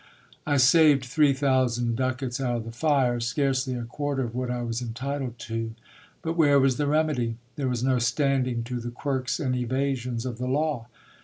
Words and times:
I 0.47 0.57
saved 0.57 1.05
three 1.05 1.31
thousand 1.31 1.95
ducats 1.95 2.41
out 2.41 2.55
of 2.55 2.65
the 2.65 2.71
fire; 2.71 3.19
scarcely 3.19 3.75
a 3.75 3.83
quarter 3.83 4.23
of 4.23 4.33
what 4.33 4.49
I 4.49 4.63
was 4.63 4.81
entitled 4.81 5.37
to. 5.41 5.75
But 6.23 6.33
where 6.33 6.59
was 6.59 6.77
the 6.77 6.87
remedy? 6.87 7.37
There 7.55 7.69
was 7.69 7.83
no 7.83 7.99
standing 7.99 8.63
to 8.63 8.79
the 8.79 8.89
quirks 8.89 9.39
and 9.39 9.55
evasions 9.55 10.25
of 10.25 10.39
the 10.39 10.47
law. 10.47 10.87